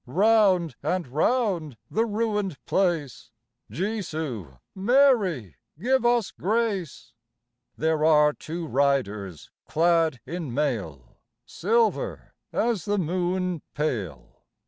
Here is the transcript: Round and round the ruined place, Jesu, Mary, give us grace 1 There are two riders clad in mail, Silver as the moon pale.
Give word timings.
Round 0.07 0.75
and 0.81 1.07
round 1.07 1.77
the 1.91 2.07
ruined 2.07 2.57
place, 2.65 3.29
Jesu, 3.69 4.57
Mary, 4.73 5.57
give 5.79 6.07
us 6.07 6.31
grace 6.31 7.13
1 7.75 7.81
There 7.85 8.03
are 8.03 8.33
two 8.33 8.65
riders 8.65 9.51
clad 9.67 10.19
in 10.25 10.51
mail, 10.55 11.17
Silver 11.45 12.33
as 12.51 12.85
the 12.85 12.97
moon 12.97 13.61
pale. 13.75 14.43